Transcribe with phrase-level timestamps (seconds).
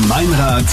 [0.00, 0.64] Meinrad,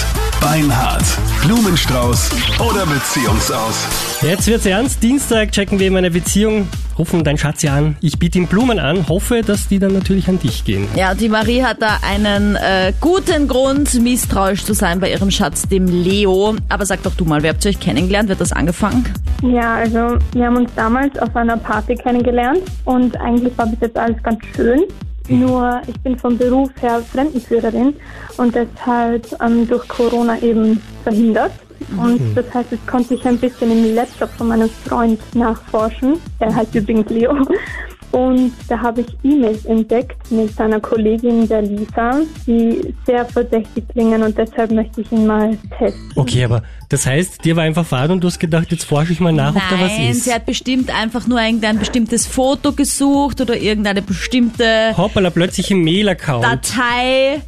[0.41, 1.03] Beinhard,
[1.45, 3.87] Blumenstrauß oder Beziehungsaus.
[4.23, 5.03] Jetzt wird's ernst.
[5.03, 6.67] Dienstag checken wir meine Beziehung,
[6.97, 7.95] rufen dein Schatz ja an.
[8.01, 10.87] Ich biete ihm Blumen an, hoffe, dass die dann natürlich an dich gehen.
[10.95, 15.67] Ja, die Marie hat da einen äh, guten Grund, misstrauisch zu sein bei ihrem Schatz,
[15.67, 16.55] dem Leo.
[16.67, 18.27] Aber sag doch du mal, wer habt ihr euch kennengelernt?
[18.27, 19.05] Wird das angefangen?
[19.43, 23.97] Ja, also wir haben uns damals auf einer Party kennengelernt und eigentlich war bis jetzt
[23.97, 24.81] alles ganz schön.
[25.29, 27.95] Nur ich bin vom Beruf her Fremdenführerin
[28.37, 31.51] und deshalb ähm, durch Corona eben verhindert.
[31.97, 36.19] Und das heißt, jetzt konnte ich ein bisschen im Laptop von meinem Freund nachforschen.
[36.39, 37.35] Er heißt übrigens Leo.
[38.11, 44.23] Und da habe ich E-Mails entdeckt mit seiner Kollegin, der Lisa, die sehr verdächtig klingen
[44.23, 46.11] und deshalb möchte ich ihn mal testen.
[46.15, 49.21] Okay, aber das heißt, dir war einfach Fahrt und du hast gedacht, jetzt forsche ich
[49.21, 50.25] mal nach, ob da was Nein, ist.
[50.25, 55.83] sie hat bestimmt einfach nur irgendein bestimmtes Foto gesucht oder irgendeine bestimmte Hoppala, plötzlich im
[55.83, 56.43] Mail-Account.
[56.43, 57.41] Datei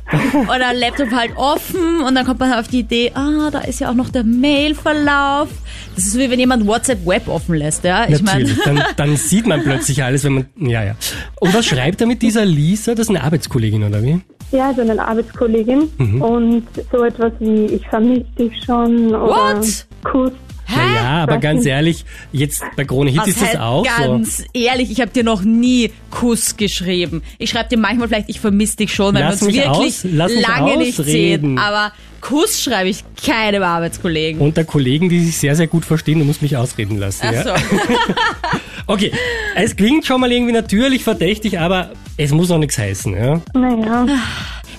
[0.44, 3.90] oder Laptop halt offen und dann kommt man auf die Idee, ah, da ist ja
[3.90, 5.50] auch noch der Mailverlauf.
[5.96, 8.08] Das ist wie wenn jemand WhatsApp Web offen lässt, ja.
[8.08, 10.96] Ich meine, Natürlich, dann, dann sieht man plötzlich alles, wenn man, ja, ja.
[11.40, 12.94] Und was schreibt er mit dieser Lisa?
[12.96, 14.20] Das ist eine Arbeitskollegin, oder wie?
[14.52, 15.82] Ja, so eine Arbeitskollegin
[16.22, 19.22] und so etwas wie ich vermisse dich schon oder
[19.58, 19.86] What?
[20.04, 20.32] Kuss.
[20.70, 24.04] Na ja, aber ganz ehrlich, jetzt bei Krone Hit was ist das heißt auch so.
[24.04, 27.22] ganz ehrlich, ich habe dir noch nie Kuss geschrieben.
[27.38, 30.06] Ich schreibe dir manchmal vielleicht, ich vermisse dich schon, weil Lass wir uns wirklich aus-
[30.10, 31.48] lass mich lange nicht ausreden.
[31.50, 31.58] sehen.
[31.60, 34.40] Aber Kuss schreibe ich keinem Arbeitskollegen.
[34.40, 37.26] Unter Kollegen, die sich sehr, sehr gut verstehen, du musst mich ausreden lassen.
[37.28, 37.56] Ach ja?
[38.88, 39.12] Okay,
[39.56, 43.14] es klingt schon mal irgendwie natürlich verdächtig, aber es muss noch nichts heißen.
[43.16, 43.42] Ja?
[43.54, 44.06] Naja,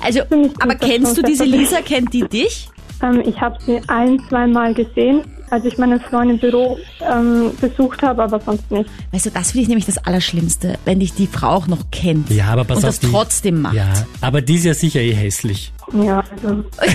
[0.01, 0.21] Also,
[0.61, 1.81] aber kennst du diese Lisa?
[1.83, 2.69] Kennt die dich?
[3.03, 7.51] ähm, ich habe sie ein, zwei Mal gesehen, als ich meinen Freund im Büro ähm,
[7.61, 8.89] besucht habe, aber sonst nicht.
[9.13, 12.31] Weißt du, das finde ich nämlich das Allerschlimmste, wenn dich die Frau auch noch kennt.
[12.31, 13.75] Ja, aber pass und auf, das die- trotzdem macht.
[13.75, 15.73] Ja, aber die ist ja sicher eh hässlich.
[15.93, 16.65] Ja, also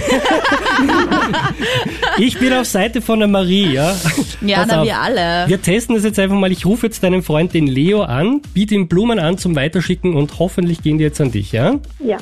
[2.17, 3.95] Ich bin auf Seite von der Marie, ja?
[4.41, 4.85] Ja, Pass na, auf.
[4.85, 5.47] wir alle.
[5.47, 6.51] Wir testen das jetzt einfach mal.
[6.51, 10.39] Ich rufe jetzt deinen Freund, den Leo, an, biete ihm Blumen an zum Weiterschicken und
[10.39, 11.75] hoffentlich gehen die jetzt an dich, ja?
[11.99, 12.17] ja.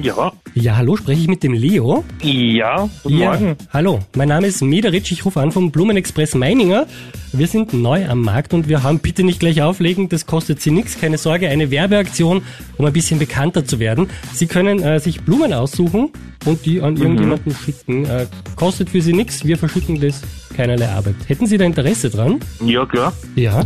[0.00, 2.04] Ja, Ja, hallo, spreche ich mit dem Leo?
[2.22, 3.56] ja, guten Ja, Morgen.
[3.72, 6.86] hallo, mein Name ist Mederitsch, ich rufe an vom Blumenexpress Meininger.
[7.32, 10.70] Wir sind neu am Markt und wir haben, bitte nicht gleich auflegen, das kostet Sie
[10.70, 12.42] nichts, keine Sorge, eine Werbeaktion,
[12.78, 14.06] um ein bisschen bekannter zu werden.
[14.34, 16.10] Sie können äh, sich Blumen aussuchen
[16.46, 18.04] und die an irgendjemanden schicken.
[18.04, 20.22] Äh, kostet für Sie nichts, wir verschicken das,
[20.56, 21.16] keinerlei Arbeit.
[21.26, 22.38] Hätten Sie da Interesse dran?
[22.64, 23.12] Ja, klar.
[23.34, 23.64] Ja.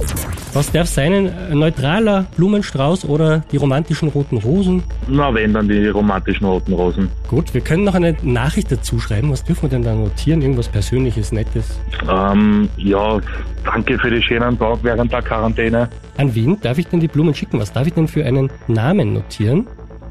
[0.56, 1.12] Was darf sein,
[1.50, 4.82] ein neutraler Blumenstrauß oder die romantischen roten Rosen?
[5.06, 7.10] Na, wenn dann die romantischen roten Rosen.
[7.28, 9.30] Gut, wir können noch eine Nachricht dazu schreiben.
[9.30, 10.40] Was dürfen wir denn da notieren?
[10.40, 11.78] Irgendwas Persönliches, Nettes?
[12.10, 13.18] Ähm, ja,
[13.66, 15.90] danke für den schönen Tag während der Quarantäne.
[16.16, 17.60] An wen darf ich denn die Blumen schicken?
[17.60, 19.66] Was darf ich denn für einen Namen notieren?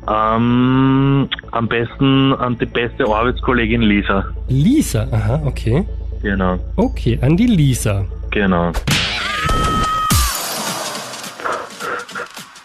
[0.07, 4.23] Ähm, am besten an die beste Arbeitskollegin Lisa.
[4.47, 5.07] Lisa.
[5.09, 5.83] Aha, okay.
[6.21, 8.05] Genau, Okay, an die Lisa.
[8.29, 8.71] genau.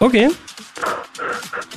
[0.01, 0.29] Okay.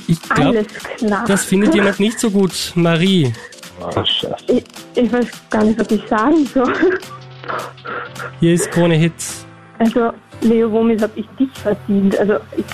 [0.07, 1.25] Ich glaube, Alles klar.
[1.27, 2.71] das findet jemand nicht so gut.
[2.73, 3.31] Marie.
[3.79, 4.03] Ah,
[4.47, 4.63] ich,
[4.95, 6.73] ich weiß gar nicht, was ich sagen soll.
[8.39, 9.45] Hier ist Krone Hits.
[9.77, 12.17] Also, Leo, womit habe ich dich verdient?
[12.17, 12.65] Also, ich,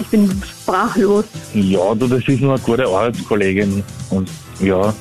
[0.00, 1.26] ich bin sprachlos.
[1.52, 3.84] Ja, du, das ist nur eine gute Arbeitskollegin.
[4.10, 4.92] Und ja,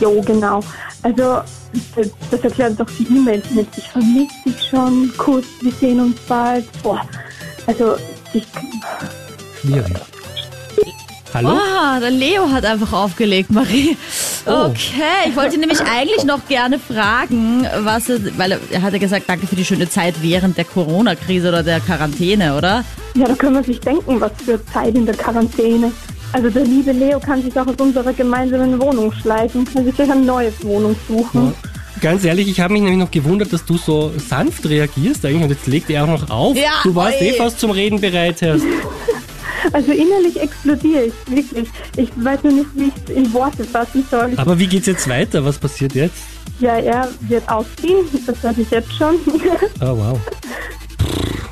[0.00, 0.60] Jo, genau.
[1.02, 1.40] Also,
[1.94, 3.68] das, das erklärt doch die E-Mails nicht.
[3.76, 5.12] Ich vermisse dich schon.
[5.16, 6.64] Kuss, wir sehen uns bald.
[6.82, 7.06] Boah.
[7.66, 7.96] Also,
[9.60, 9.96] Schwierig.
[11.34, 11.48] Hallo?
[11.48, 13.96] Ah, der Leo hat einfach aufgelegt, Marie.
[14.44, 14.66] Oh.
[14.66, 19.24] Okay, ich wollte nämlich eigentlich noch gerne fragen, was er, weil er, hat ja gesagt,
[19.28, 22.84] danke für die schöne Zeit während der Corona-Krise oder der Quarantäne, oder?
[23.14, 25.92] ja, da können wir sich denken, was für Zeit in der Quarantäne.
[26.32, 30.16] Also, der liebe Leo kann sich auch aus unserer gemeinsamen Wohnung schleichen, kann sich eine
[30.16, 31.54] neue Wohnung suchen.
[32.02, 35.50] Ganz ehrlich, ich habe mich nämlich noch gewundert, dass du so sanft reagierst eigentlich und
[35.50, 36.56] jetzt legt er auch noch auf.
[36.56, 37.28] Ja, du warst oi.
[37.28, 38.58] eh fast zum Reden bereit, Herr.
[39.72, 41.68] Also, innerlich explodiere ich, wirklich.
[41.96, 44.32] Ich weiß nur nicht, wie ich es in Worte fassen soll.
[44.36, 45.44] Aber wie geht's jetzt weiter?
[45.44, 46.16] Was passiert jetzt?
[46.58, 49.14] Ja, er wird ausziehen, das weiß ich jetzt schon.
[49.80, 50.18] Oh, wow.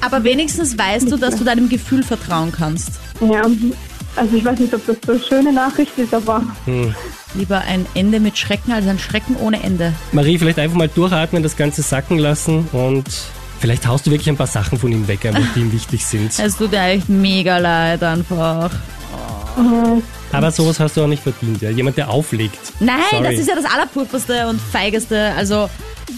[0.00, 2.91] Aber wenigstens weißt du, dass du deinem Gefühl vertrauen kannst.
[3.20, 3.47] ja,
[4.17, 6.43] also ich weiß nicht, ob das so eine schöne Nachricht ist, aber
[7.35, 9.93] Lieber ein Ende mit Schrecken als ein Schrecken ohne Ende.
[10.12, 13.05] Marie, vielleicht einfach mal durchatmen, das Ganze sacken lassen und
[13.61, 16.37] vielleicht haust du wirklich ein paar Sachen von ihm weg, einfach, die ihm wichtig sind.
[16.39, 18.71] Es tut dir echt mega leid einfach.
[19.59, 20.01] äh,
[20.37, 21.71] Aber sowas hast du auch nicht verdient, ja.
[21.71, 22.59] Jemand, der auflegt.
[22.81, 23.25] Nein, Sorry.
[23.25, 25.33] das ist ja das Allerpurpurste und Feigeste.
[25.37, 25.69] Also,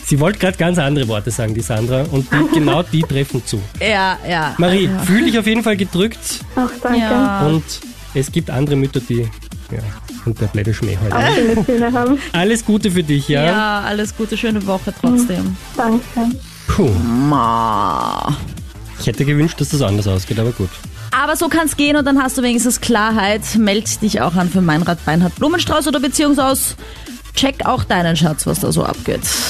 [0.05, 3.61] Sie wollte gerade ganz andere Worte sagen, die Sandra, und die, genau die treffen zu.
[3.81, 4.55] Ja, ja.
[4.59, 6.19] Marie, fühl dich auf jeden Fall gedrückt
[6.57, 6.99] Ach, danke.
[6.99, 7.47] Ja.
[7.47, 7.65] und
[8.15, 9.21] es gibt andere Mütter, die,
[9.71, 9.79] ja,
[10.25, 11.17] und der blöde Schmäh heute.
[11.17, 12.19] Auch schöne Töne haben.
[12.33, 13.45] Alles Gute für dich, ja?
[13.45, 15.57] Ja, alles Gute, schöne Woche trotzdem.
[15.77, 16.37] Danke.
[16.69, 16.91] Puh.
[17.29, 18.37] Ma.
[19.01, 20.71] Ich hätte gewünscht, dass das anders ausgeht, aber gut.
[21.11, 23.43] Aber so kann's gehen und dann hast du wenigstens Klarheit.
[23.59, 26.77] Meld dich auch an für Meinrad Beinhard Blumenstrauß oder Beziehungsaus.
[27.35, 29.21] Check auch deinen Schatz, was da so abgeht.